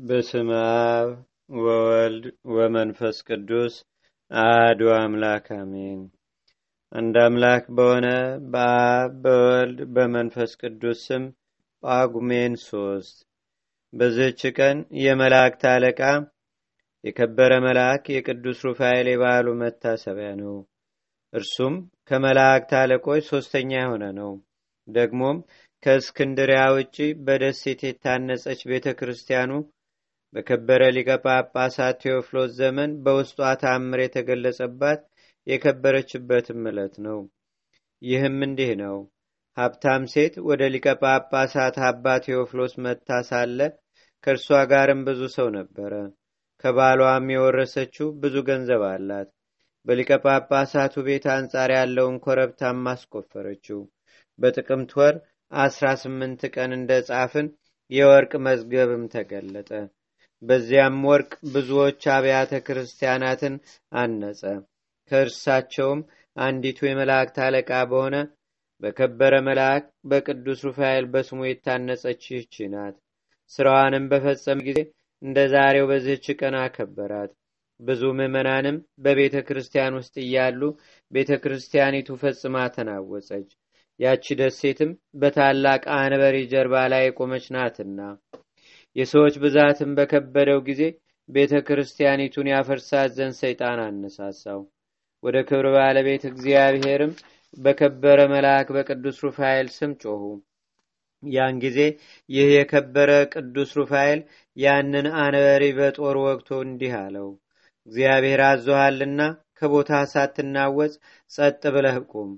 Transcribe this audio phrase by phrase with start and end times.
[0.00, 1.08] በስም አብ
[1.56, 3.74] ወወልድ ወመንፈስ ቅዱስ
[4.30, 6.00] አህዱ አምላክ አሜን።
[6.92, 8.06] አንድ አምላክ በሆነ
[8.52, 11.24] በአብ በወልድ በመንፈስ ቅዱስ ስም
[11.82, 13.16] ጳጉሜን ሶስት
[13.92, 16.00] በዝህች ቀን የመላእክት አለቃ
[17.04, 20.56] የከበረ መልአክ የቅዱስ ሩፋኤል የበዓሉ መታሰቢያ ነው።
[21.32, 21.76] እርሱም
[22.08, 24.32] ከመላእክት አለቆች ሶስተኛ የሆነ ነው።
[24.88, 25.36] ደግሞም
[25.82, 26.96] ከእስክንድሪያ ውጪ
[27.26, 29.52] በደሴት የታነጸች ቤተ ክርስቲያኑ
[30.34, 35.00] በከበረ ሊቀ ጳጳሳት ቴዎፍሎስ ዘመን በውስጧ ታምር የተገለጸባት
[35.46, 37.18] የከበረችበትም ዕለት ነው።
[38.02, 38.96] ይህም እንዲህ ነው።
[39.56, 43.58] ሀብታም ሴት ወደ ሊቀ ጳጳሳት አባ ቴዎፍሎስ መጥታ ሳለ
[44.24, 45.92] ከእርሷ ጋርም ብዙ ሰው ነበረ።
[46.64, 49.28] ከባሏም የወረሰችው ብዙ ገንዘብ አላት።
[49.86, 53.80] በሊቀ ጳጳሳቱ ቤት አንጻር ያለውን ኮረብታም አስቆፈረችው።
[54.38, 55.14] በጥቅምት ወር
[55.52, 57.46] አስራ ስምንት ቀን እንደ ጻፍን
[57.90, 59.70] የወርቅ መዝገብም ተገለጠ።
[60.42, 63.54] በዚያም ወርቅ ብዙዎች አብያተ ክርስቲያናትን
[63.94, 64.42] አነጸ።
[65.10, 66.00] ከእርሳቸውም
[66.36, 68.16] አንዲቱ የመላእክት አለቃ በሆነ
[68.82, 72.96] በከበረ መልአክ በቅዱስ ሩፋኤል በስሙ የታነጸች ይህች ናት።
[73.52, 74.80] ስራዋንም በፈጸመ ጊዜ
[75.22, 77.32] እንደ ዛሬው በዚህች ቀን አከበራት።
[77.80, 80.60] ብዙ ምዕመናንም በቤተ ክርስቲያን ውስጥ እያሉ
[81.12, 83.48] ቤተ ክርስቲያኒቱ ፈጽማ ተናወጸች።
[84.00, 87.98] ያቺ ደሴትም በታላቅ አንበሪ ጀርባ ላይ የቆመች ናትና
[88.96, 90.82] የሰዎች ብዛትም በከበደው ጊዜ
[91.28, 94.60] ቤተ ክርስቲያኒቱን ያፈርሳት ዘንድ ሰይጣን አነሳሳው።
[95.22, 97.12] ወደ ክብር ባለቤት እግዚአብሔርም
[97.56, 100.22] በከበረ መልአክ በቅዱስ ሩፋኤል ስም ጮኹ።
[101.22, 101.78] ያን ጊዜ
[102.30, 104.20] ይህ የከበረ ቅዱስ ሩፋኤል
[104.56, 107.28] ያንን አንበሪ በጦር ወግቶ እንዲህ አለው፣
[107.88, 109.20] እግዚአብሔር አዞሃልና
[109.58, 110.94] ከቦታ ሳትናወጽ
[111.30, 112.30] ጸጥ ብለህ ቁም።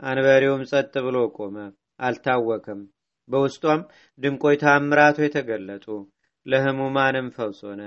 [0.00, 1.56] አንበሪውም ጸጥ ብሎ ቆመ፣
[2.00, 2.80] አልታወከም።
[3.28, 3.80] በውስጧም
[4.18, 5.86] ድንቆይ ታምራቶ የተገለጡ
[6.46, 7.82] ለህሙማንም ፈውስ ሆነ።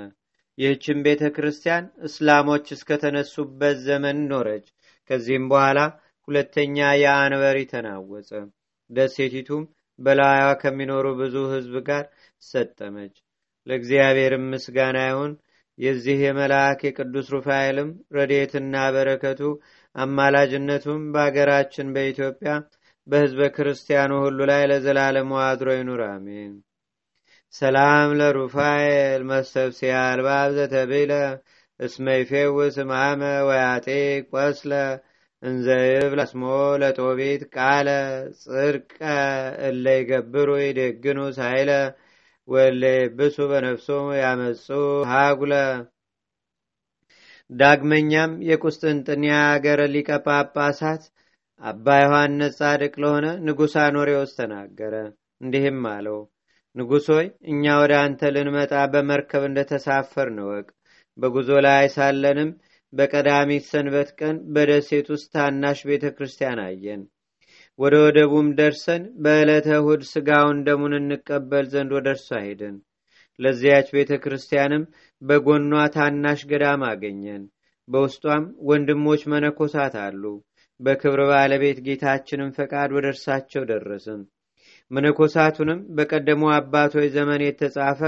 [0.57, 4.67] ይህችን ቤተ ክርስቲያን እስላሞች እስከተነሱበት ዘመን ኖረች።
[5.09, 5.79] ከዚህም በኋላ
[6.27, 8.29] ሁለተኛ የአንበሪ ተናወጸ።
[8.89, 9.63] ደሴቲቱም
[9.99, 12.03] በላዩዋ ከሚኖሩ ብዙ ህዝብ ጋር
[12.43, 13.15] ሰጠመች።
[13.67, 15.31] ለእግዚአብሔርም ምስጋና ይሁን።
[15.77, 19.41] የዚህ የመልአክ የቅዱስ ሩፋኤልም ረድኤትና በረከቱ
[19.95, 22.51] አማላጅነቱም በአገራችን በኢትዮጵያ
[23.07, 26.53] በህዝበ ክርስቲያኑ ሁሉ ላይ ለዘላለሙ አድሮ ይኑር፣ አሜን።
[27.53, 31.11] ሰላም ለሩፋኤል መስተብሲያ አልባብ ዘተቤለ
[31.79, 33.95] እስመ ይፌውስ ማመ ወያጤቅ
[34.33, 34.71] ቆስለ
[35.43, 36.43] እንዘይብል አስሞ
[36.81, 37.89] ለጦቢት ቃለ
[38.41, 38.93] ጽድቀ
[39.67, 41.71] እለ ይገብሩ ይደግኑ ሳይለ
[42.47, 42.83] ወለ
[43.17, 43.87] ብሱ በነፍሶ
[44.21, 44.65] ያመፁ
[45.11, 45.53] ሃጉለ
[47.49, 51.03] ዳግመኛም የቁስጥንጥንያ አገረ ሊቀ ጳጳሳት
[51.61, 54.93] አባ ዮሐንስ ጻድቅ ለሆነ ንጉሥ አኖሬዎስ ተናገረ።
[55.41, 56.19] እንዲህም አለው፣
[56.75, 60.67] ንጉሥ ሆይ እኛ ወደ አንተ ልንመጣ በመርከብ እንደተሳፈር ንወቅ።
[61.17, 62.49] በጉዞ ላይ ሳለንም
[62.93, 67.01] በቀዳሚት ሰንበት ቀን በደሴት ውስጥ ታናሽ ቤተ ክርስቲያን አየን።
[67.79, 72.75] ወደ ወደቡም ደርሰን በዕለተ እሁድ ሥጋውን ደሙን እንቀበል ዘንድ ወደ እርሷ ሄድን።
[73.39, 74.83] ለዚያች ቤተ ክርስቲያንም
[75.21, 75.63] በጎኗ
[75.95, 77.43] ታናሽ ገዳም አገኘን።
[77.87, 80.23] በውስጧም ወንድሞች መነኮሳት አሉ።
[80.79, 84.21] በክብር ባለቤት ጌታችንም ፈቃድ ወደ እርሳቸው ደረስን።
[84.91, 88.01] መነኮሳቱንም በቀደሙ አባቶች ዘመን የተጻፈ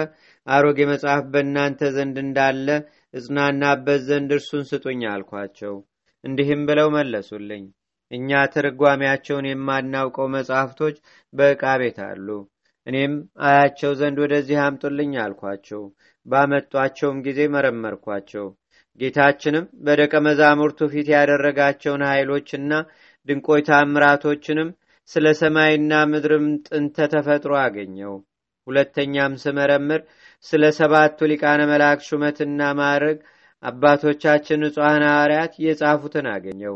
[0.47, 2.68] አሮጌ መጽሐፍ በእናንተ ዘንድ እንዳለ
[3.13, 5.75] እጽናናበት ዘንድ እርሱን ስጡኝ አልኳቸው።
[6.24, 7.66] እንዲህም ብለው መለሱልኝ፣
[8.12, 10.96] እኛ ትርጓሜያቸውን የማናውቀው መጽሐፍቶች
[11.34, 12.28] በዕቃ ቤት አሉ።
[12.88, 13.13] እኔም
[13.47, 15.81] አያቸው ዘንድ ወደዚህ አምጡልኝ አልኳቸው።
[16.25, 18.47] ባመጧቸውም ጊዜ መረመርኳቸው።
[19.00, 22.72] ጌታችንም በደቀ መዛሙርቱ ፊት ያደረጋቸውን ኃይሎችና
[23.28, 24.70] ድንቆይ ታምራቶችንም
[25.10, 28.14] ስለ ሰማይና ምድርም ጥንተ ተፈጥሮ አገኘው።
[28.68, 30.02] ሁለተኛም ስመረምር
[30.46, 33.18] ስለ ሰባቱ ሊቃነ መላእክት ሹመትና ማዕረግ
[33.64, 36.76] አባቶቻችን ንጹሐን ሐዋርያት የጻፉትን አገኘው።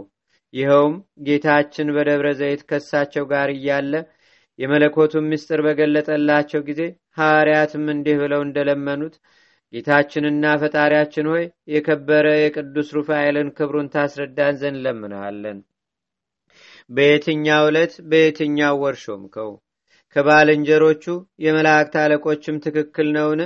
[0.53, 0.95] ይኸውም
[1.27, 3.93] ጌታችን በደብረ ዘይት ከሳቸው ጋር እያለ
[4.59, 6.81] የመለኮቱን ምስጢር በገለጠላቸው ጊዜ
[7.17, 9.15] ሐዋርያትም እንዲህ ብለው እንደለመኑት
[9.73, 11.43] ጌታችንና ፈጣሪያችን ሆይ
[11.73, 15.59] የከበረ የቅዱስ ሩፋኤልን ክብሩን ታስረዳን ዘንድ ለምንሃለን።
[16.89, 19.51] በየትኛው ዕለት በየትኛው ወር ሾምከው?
[20.15, 21.03] ከባልንጀሮቹ
[21.45, 23.41] የመላእክት አለቆችም ትክክል ነውን?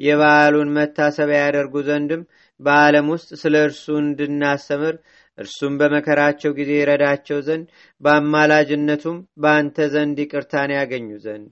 [0.00, 2.22] የበዓሉን መታሰቢያ ያደርጉ ዘንድም
[2.60, 4.94] በዓለም ውስጥ ስለ እርሱ እንድናስተምር
[5.38, 7.66] እርሱም በመከራቸው ጊዜ ይረዳቸው ዘንድ
[8.00, 11.48] በአማላጅነቱም በአንተ ዘንድ ይቅርታን ያገኙ ዘንድ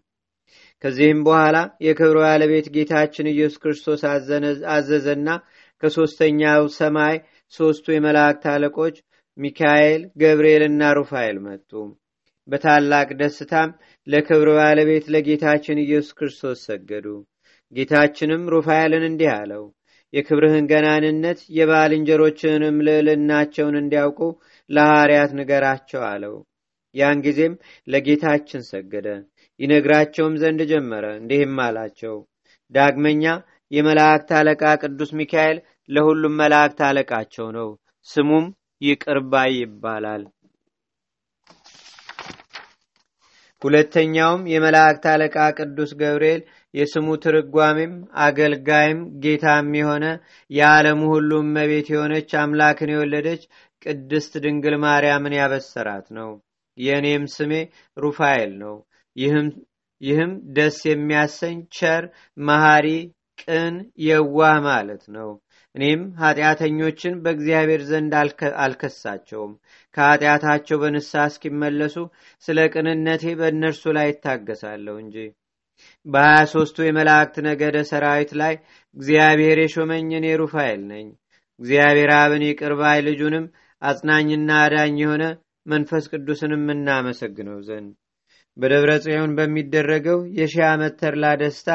[0.85, 1.57] ከዚህም በኋላ
[1.87, 4.03] የክብር ባለቤት ጌታችን ኢየሱስ ክርስቶስ
[4.75, 5.29] አዘዘና
[5.83, 7.17] ከሦስተኛው ሰማይ
[7.53, 8.97] ሦስቱ የመላእክት አለቆች
[9.39, 11.71] ሚካኤል፣ ገብርኤልና ሩፋኤል መጡ።
[12.49, 13.71] በታላቅ ደስታም
[14.07, 17.07] ለክብር ባለቤት ለጌታችን ኢየሱስ ክርስቶስ ሰገዱ።
[17.73, 19.65] ጌታችንም ሩፋኤልን እንዲህ አለው
[20.13, 24.21] የክብርህን ገናንነት የባልንጀሮችህንም ልዕልናቸውን እንዲያውቁ
[24.71, 26.35] ለሐዋርያት ንገራቸው አለው
[26.95, 27.55] ያን ጊዜም
[27.89, 29.09] ለጌታችን ሰገደ
[29.61, 32.17] ይነግራቸውም ዘንድ ጀመረ። እንዲህም አላቸው
[32.73, 33.25] ዳግመኛ
[33.71, 35.59] የመላእክት አለቃ ቅዱስ ሚካኤል
[35.89, 37.69] ለሁሉም መላእክት አለቃቸው ነው።
[38.07, 38.47] ስሙም
[38.83, 40.23] ይቅርባይ ይባላል።
[43.63, 46.41] ሁለተኛውም የመላእክት አለቃ ቅዱስ ገብርኤል
[46.75, 47.93] የስሙ ትርጓሜም
[48.25, 50.05] አገልጋይም ጌታም የሆነ
[50.51, 53.43] የዓለሙ ሁሉ እመቤት የሆነች አምላክን የወለደች
[53.83, 56.31] ቅድስት ድንግል ማርያምን ያበሰራት ነው።
[56.79, 57.53] የእኔም ስሜ
[57.97, 58.77] ሩፋኤል ነው
[60.01, 62.05] ይህም ደስ የሚያሰኝ ቸር
[62.43, 62.87] መሐሪ
[63.43, 63.75] ቅን
[64.05, 65.31] የዋህ ማለት ነው።
[65.75, 68.13] እኔም ኃጢአተኞችን በእግዚአብሔር ዘንድ
[68.63, 69.53] አልከሳቸውም።
[69.95, 71.97] ከኃጢአታቸው በንሳ እስኪመለሱ
[72.45, 75.17] ስለ ቅንነቴ በእነርሱ ላይ ይታገሳለሁ እንጂ።
[76.07, 78.55] በሀያ ሶስቱ የመላእክት ነገደ ሰራዊት ላይ
[78.97, 80.27] እግዚአብሔር የሾመኝ እኔ
[80.91, 81.07] ነኝ።
[81.61, 83.47] እግዚአብሔር አብን ይቅርባይ ልጁንም
[83.83, 85.25] አጽናኝና አዳኝ የሆነ
[85.67, 87.91] መንፈስ ቅዱስንም እናመሰግነው ዘንድ
[88.61, 91.69] በደብረ ጽዮን በሚደረገው የሺህ ዓመት ተርላ ደስታ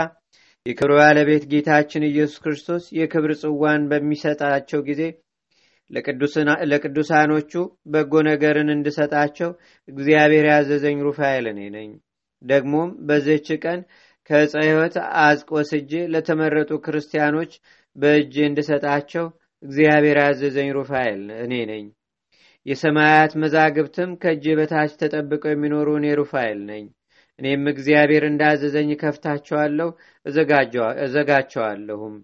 [0.66, 5.02] የክብር ባለቤት ጌታችን ኢየሱስ ክርስቶስ የክብር ጽዋን በሚሰጣቸው ጊዜ
[6.72, 7.52] ለቅዱሳኖቹ
[7.94, 9.50] በጎ ነገርን እንድሰጣቸው
[9.88, 11.90] እግዚአብሔር ያዘዘኝ ሩፋኤል እኔ ነኝ።
[12.42, 13.80] ደግሞም በዚህች ቀን
[14.30, 15.50] ከዕፀ ሕይወት አዝቅ
[16.14, 17.52] ለተመረጡ ክርስቲያኖች
[17.96, 19.26] በእጄ እንድሰጣቸው
[19.64, 21.86] እግዚአብሔር ያዘዘኝ ሩፋኤል እኔ ነኝ
[22.66, 26.86] የሰማያት መዛግብትም ከእጄ በታች ተጠብቀው የሚኖሩ እኔ ሩፋኤል ነኝ።
[27.40, 29.90] እኔም እግዚአብሔር እንዳዘዘኝ ከፍታቸዋለሁ
[31.06, 32.16] እዘጋቸዋለሁም።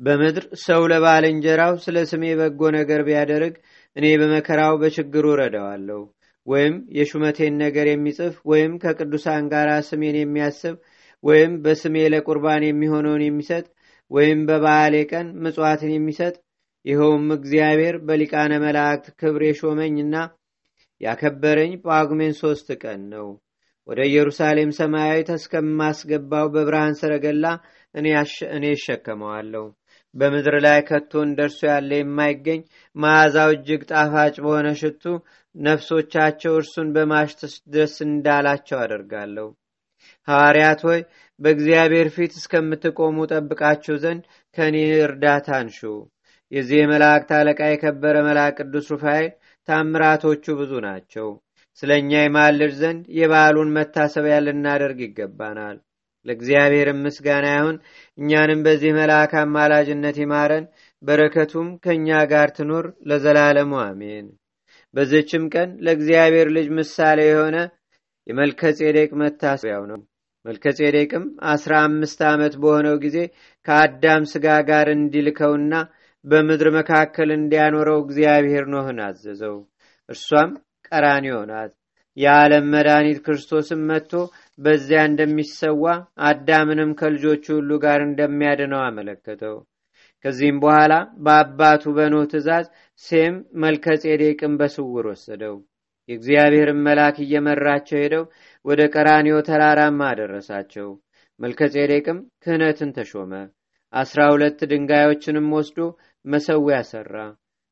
[0.00, 3.54] በምድር ሰው ለባልንጀራው ስለ ስሜ በጎ ነገር ቢያደርግ
[3.96, 6.00] እኔ በመከራው በችግሩ ረዳዋለሁ
[6.46, 10.76] ወይም የሹመቴን ነገር የሚጽፍ ወይም ከቅዱሳን ጋር ስሜን የሚያስብ
[11.24, 13.66] ወይም በስሜ ለቁርባን የሚሆነውን የሚሰጥ
[14.10, 16.34] ወይም በበዓሌ ቀን ምጽዋትን የሚሰጥ
[16.84, 20.14] ይኸውም እግዚአብሔር በሊቃነ መላእክት ክብር የሾመኝና
[21.00, 23.28] ያከበረኝ ጳጉሜን ሶስት ቀን ነው።
[23.88, 27.46] ወደ ኢየሩሳሌም ሰማያዊት እስከማስገባው በብርሃን ሰረገላ
[27.94, 29.64] እኔ እሸከመዋለሁ።
[30.14, 32.60] በምድር ላይ ከቶ እንደርሱ ያለ የማይገኝ
[32.96, 35.04] መዓዛው እጅግ ጣፋጭ በሆነ ሽቱ
[35.54, 39.48] ነፍሶቻቸው እርሱን በማሽተት ደስ እንዳላቸው አደርጋለሁ።
[40.28, 41.00] ሐዋርያት ሆይ
[41.40, 44.22] በእግዚአብሔር ፊት እስከምትቆሙ ጠብቃችሁ ዘንድ
[44.56, 44.76] ከእኔ
[45.06, 45.80] እርዳታ አንሹ
[46.52, 49.28] የዚህ የመላእክት አለቃ የከበረ መልአክ ቅዱስ ሩፋኤል
[49.68, 51.28] ታምራቶቹ ብዙ ናቸው።
[51.82, 55.76] ስለ እኛ የማልድ ዘንድ የበዓሉን መታሰቢያ ልናደርግ ይገባናል።
[56.26, 57.76] ለእግዚአብሔር ምስጋና ይሁን።
[58.18, 60.66] እኛንም በዚህ መልአክ አማላጅነት ይማረን
[61.02, 64.26] በረከቱም ከእኛ ጋር ትኑር ለዘላለሙ አሜን።
[64.94, 67.56] በዘችም ቀን ለእግዚአብሔር ልጅ ምሳሌ የሆነ
[68.26, 70.00] የመልከጼዴቅ መታሰቢያው ነው።
[70.44, 73.18] መልከጼዴቅም አስራ አምስት ዓመት በሆነው ጊዜ
[73.66, 75.74] ከአዳም ስጋ ጋር እንዲልከውና
[76.24, 79.56] በምድር መካከል እንዲያኖረው እግዚአብሔር ኖህን አዘዘው።
[80.08, 80.50] እርሷም
[80.88, 81.72] ቀራንዮ ናት።
[82.16, 84.12] የዓለም መድኃኒት ክርስቶስም መጥቶ
[84.58, 85.84] በዚያ እንደሚሰዋ
[86.26, 89.56] አዳምንም ከልጆቹ ሁሉ ጋር እንደሚያድነው አመለከተው።
[90.24, 90.92] ከዚህም በኋላ
[91.24, 92.66] በአባቱ በኖህ ትእዛዝ
[93.02, 95.56] ሴም መልከጼዴቅን በስውር ወሰደው።
[96.08, 98.24] የእግዚአብሔርን መልአክ እየመራቸው ሄደው
[98.64, 100.88] ወደ ቀራኒዮ ተራራማ አደረሳቸው።
[101.40, 103.32] መልከጼዴቅም ክህነትን ተሾመ።
[103.92, 105.78] አስራ ሁለት ድንጋዮችንም ወስዶ
[106.24, 107.14] መሰዊያ ሰራ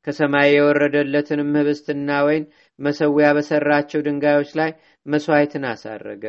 [0.07, 2.45] ከሰማይ የወረደለትንም ህብስትና ወይን
[2.79, 4.71] መሰዊያ በሰራቸው ድንጋዮች ላይ
[5.07, 6.25] መስዋዕትን አሳረገ።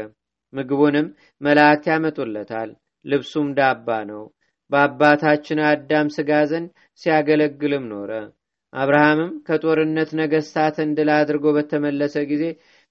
[0.53, 1.07] ምግቡንም
[1.41, 2.69] መላእክት ያመጡለታል።
[3.05, 4.23] ልብሱም ዳባ ነው።
[4.71, 6.69] በአባታችን አዳም ስጋ ዘንድ
[7.01, 8.11] ሲያገለግልም ኖረ።
[8.73, 12.43] አብርሃምም ከጦርነት ነገስታትን ድል አድርጎ በተመለሰ ጊዜ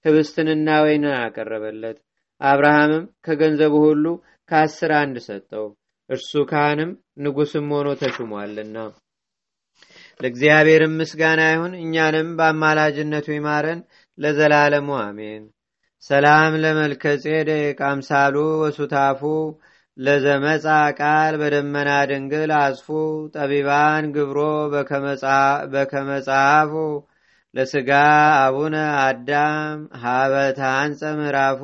[0.05, 1.97] ህብስትንና ወይንን አቀረበለት።
[2.41, 4.05] አብርሃምም ከገንዘቡ ሁሉ
[4.49, 5.65] ከአስር አንድ ሰጠው።
[6.09, 6.91] እርሱ ካህንም
[7.23, 8.77] ንጉስም ሆኖ ተሹሟልና
[10.21, 13.79] ለእግዚአብሔርም ምስጋና ይሁን እኛንም በአማላጅነቱ ይማረን
[14.17, 15.43] ለዘላለሙ አሜን።
[16.03, 19.21] ሰላም ለመልከጼዴቅ አምሳሉ ወሱታፉ
[19.97, 20.65] ለዘመፃ
[20.99, 22.87] ቃል በደመና ድንግል አጽፉ
[23.35, 24.39] ጠቢባን ግብሮ
[25.73, 26.73] በከመጽሐፉ
[27.53, 27.89] ለስጋ
[28.43, 31.61] አቡነ አዳም ሀበታንፀ ምዕራፉ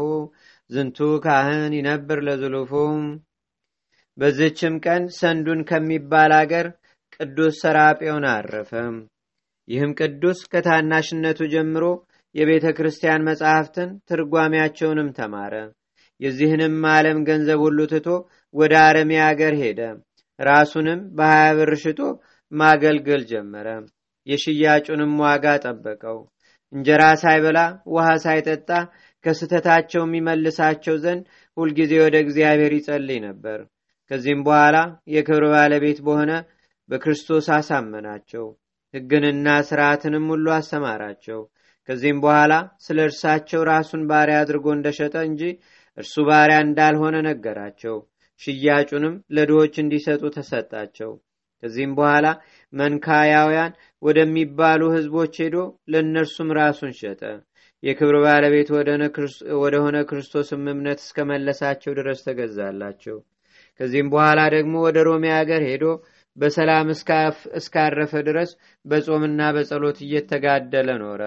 [0.70, 3.00] ዝንቱ ካህን ይነብር ለዝሉፉም
[4.18, 6.68] በዝችም ቀን ሰንዱን ከሚባል አገር
[7.20, 8.96] ቅዱስ ሰራጴውን አረፈም
[9.68, 11.86] ይህም ቅዱስ ከታናሽነቱ ጀምሮ
[12.36, 15.54] የቤተ ክርስቲያን መጻሕፍትን ትርጓሚያቸውንም ተማረ።
[16.22, 18.08] የዚህንም ዓለም ገንዘብ ሁሉ ትቶ
[18.54, 19.80] ወደ አረሚ አገር ሄደ።
[20.40, 22.00] ራሱንም በሀያ ብር ሽጦ
[22.52, 23.68] ማገልገል ጀመረ።
[24.28, 26.20] የሽያጩንም ዋጋ ጠበቀው።
[26.74, 28.70] እንጀራ ሳይበላ ውሃ ሳይጠጣ
[29.24, 31.24] ከስተታቸው የሚመልሳቸው ዘንድ
[31.58, 33.60] ሁልጊዜ ወደ እግዚአብሔር ይጸልይ ነበር።
[34.12, 34.78] ከዚህም በኋላ
[35.14, 36.32] የክብር ባለቤት በሆነ
[36.90, 38.46] በክርስቶስ አሳመናቸው።
[38.94, 41.40] ሕግንና ስርዓትንም ሁሉ አስተማራቸው።
[41.90, 42.54] ከዚህም በኋላ
[42.86, 45.42] ስለ እርሳቸው ራሱን ባሪያ አድርጎ እንደሸጠ እንጂ
[45.98, 47.96] እርሱ ባሪያ እንዳልሆነ ነገራቸው።
[48.42, 51.12] ሽያጩንም ለድሆች እንዲሰጡ ተሰጣቸው።
[51.64, 52.26] ከዚህም በኋላ
[52.74, 53.72] መንካያውያን
[54.04, 55.56] ወደሚባሉ ሕዝቦች ሄዶ
[55.92, 57.22] ለእነርሱም ራሱን ሸጠ።
[57.84, 58.70] የክብር ባለቤት
[59.62, 63.18] ወደሆነ ክርስቶስም እምነት እስከመለሳቸው ድረስ ተገዛላቸው።
[63.80, 65.86] ከዚህም በኋላ ደግሞ ወደ ሮሜ አገር ሄዶ
[66.38, 66.88] በሰላም
[67.60, 68.50] እስካረፈ ድረስ
[68.86, 71.22] በጾምና በጸሎት እየተጋደለ ኖረ።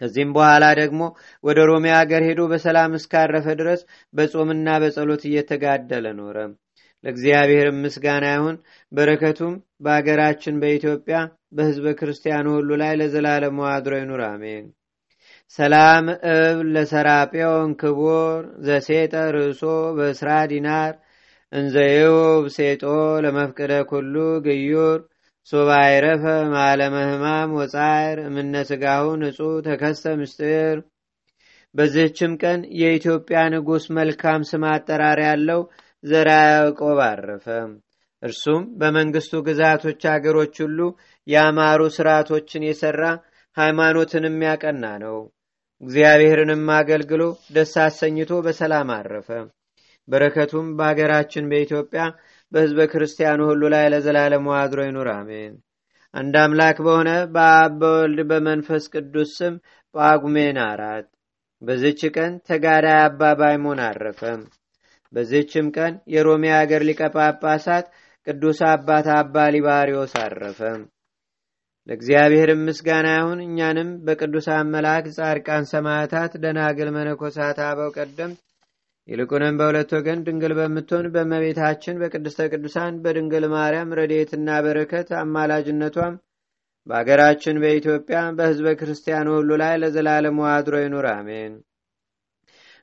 [0.00, 1.00] ከዚህም በኋላ ደግሞ
[1.44, 3.80] ወደ ሮሜ አገር ሄዶ በሰላም እስካረፈ ድረስ
[4.14, 6.36] በጾምና በጸሎት እየተጋደለ ኖረ።
[7.04, 8.56] ለእግዚአብሔር ምስጋና ይሁን።
[8.92, 11.16] በረከቱም በአገራችን በኢትዮጵያ
[11.52, 14.64] በሕዝበ ክርስቲያኑ ሁሉ ላይ ለዘላለሙ አድሮ ይኑር፣ አሜን።
[15.58, 19.62] ሰላም እብ ለሰራጴውን ክቡር ዘሴጠ ርእሶ
[19.96, 20.92] በእስራ ዲናር
[21.52, 22.82] እንዘይውብ ሴጦ
[23.24, 24.14] ለመፍቅደ ኩሉ
[24.46, 24.98] ግዩር
[25.52, 30.76] ሶባ አይረፈ ማለመ ህማም ወጻይር እምነ ስጋሁ ንጹሕ ተከስተ ምስጢር።
[31.74, 35.60] በዚህችም ቀን የኢትዮጵያ ንጉሥ መልካም ስም አጠራር ያለው
[36.04, 37.46] ዘራ ያዕቆብ አረፈ።
[38.22, 40.78] እርሱም በመንግስቱ ግዛቶች አገሮች ሁሉ
[41.26, 43.02] ያማሩ ስርዓቶችን የሠራ
[43.56, 45.18] ሃይማኖትንም ያቀና ነው።
[45.82, 47.22] እግዚአብሔርንም አገልግሎ
[47.54, 49.30] ደስ አሰኝቶ በሰላም አረፈ።
[50.08, 52.02] በረከቱም በአገራችን በኢትዮጵያ
[52.52, 55.54] በሕዝበ ክርስቲያኑ ሁሉ ላይ ለዘላለሙ አድሮ ይኑር፣ አሜን።
[56.14, 59.54] አንድ አምላክ በሆነ በአብ በወልድ በመንፈስ ቅዱስ ስም
[59.94, 61.06] ጳጉሜን አራት
[61.62, 64.20] በዚች ቀን ተጋዳይ አባ ባይሞን አረፈ።
[65.12, 67.86] በዚችም ቀን የሮሜ አገር ሊቀ ጳጳሳት
[68.26, 70.60] ቅዱስ አባት አባ ሊባሪዮስ አረፈ።
[71.88, 78.40] ለእግዚአብሔርም ምስጋና ይሁን። እኛንም በቅዱሳን መላእክት፣ ጻድቃን፣ ሰማዕታት፣ ደናግል፣ መነኮሳት፣ አበው ቀደምት
[79.08, 86.16] ይልቁንም በሁለት ወገን ድንግል በምትሆን በእመቤታችን በቅድስተ ቅዱሳን በድንግል ማርያም ረድኤትና በረከት አማላጅነቷም
[86.86, 91.54] በአገራችን በኢትዮጵያ በሕዝበ ክርስቲያኑ ሁሉ ላይ ለዘላለሙ አድሮ ይኑር፣ አሜን።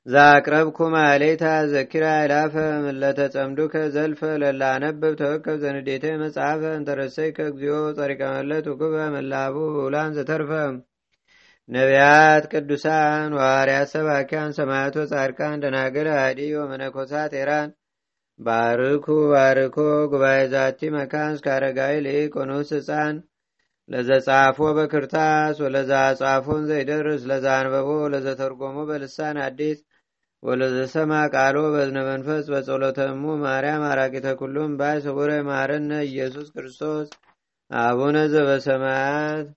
[0.08, 8.96] ዛቅረብኩ ማሌታ ዘኪራ ይላፈ ምለተጸምዱከ ዘልፈ ለላነብብ ተወከብ ዘንዴተ መጽሐፈ እንተረሰይከ እግዚኦ ጸሪቀ መለት ውክበ
[9.16, 10.52] መላቡ ውላን ዘተርፈ
[11.70, 17.70] ነቢያት፣ ቅዱሳን፣ ዋርያት፣ ሰባኪያን፣ ሰማያቶ፣ ጻድቃን፣ ደናገል፣ አዲ ወመነኮሳት ኤራን
[18.40, 19.78] ባርኩ ባርኮ
[20.12, 23.16] ጉባኤ ዛቲ መካን እስከ አረጋዊ ልቅ ኑስ ህፃን
[23.90, 29.80] ለዘጻፎ በክርታስ ወለዛ ጻፎን ዘይደርስ ለዛ አንበቦ ለዘተርጎሞ በልሳን አዲስ
[30.44, 37.08] ወለዘሰማ ቃሎ በዝነ መንፈስ በጸሎተሙ ማርያም አራቂተ ኩሉም ባይ ስቡረ ማረነ ኢየሱስ ክርስቶስ
[37.72, 39.48] አቡነ ዘበሰማያት